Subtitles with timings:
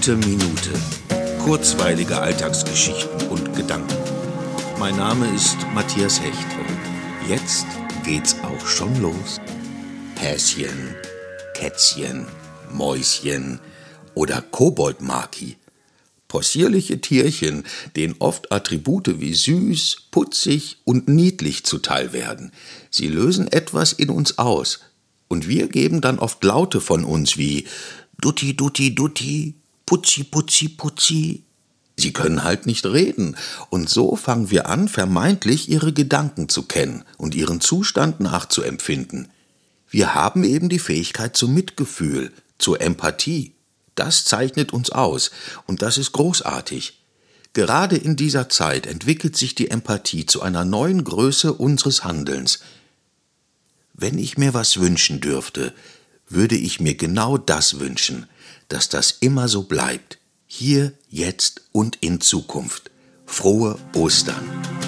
[0.00, 0.70] Gute Minute.
[1.44, 3.98] Kurzweilige Alltagsgeschichten und Gedanken.
[4.78, 7.66] Mein Name ist Matthias Hecht und jetzt
[8.02, 9.38] geht's auch schon los.
[10.16, 10.94] Häschen,
[11.52, 12.26] Kätzchen,
[12.72, 13.60] Mäuschen
[14.14, 15.58] oder Koboldmaki.
[16.28, 22.52] Possierliche Tierchen, denen oft Attribute wie süß, putzig und niedlich zuteil werden.
[22.88, 24.80] Sie lösen etwas in uns aus,
[25.28, 27.66] und wir geben dann oft Laute von uns wie
[28.18, 29.59] Dutti, Dutti, Dutti,
[29.90, 31.42] Putzi, Putzi, Putzi.
[31.96, 33.36] Sie können halt nicht reden,
[33.70, 39.26] und so fangen wir an, vermeintlich ihre Gedanken zu kennen und ihren Zustand nachzuempfinden.
[39.88, 43.54] Wir haben eben die Fähigkeit zum Mitgefühl, zur Empathie.
[43.96, 45.32] Das zeichnet uns aus,
[45.66, 47.02] und das ist großartig.
[47.52, 52.60] Gerade in dieser Zeit entwickelt sich die Empathie zu einer neuen Größe unseres Handelns.
[53.92, 55.74] Wenn ich mir was wünschen dürfte,
[56.30, 58.26] würde ich mir genau das wünschen,
[58.68, 62.90] dass das immer so bleibt, hier, jetzt und in Zukunft.
[63.26, 64.79] Frohe Ostern!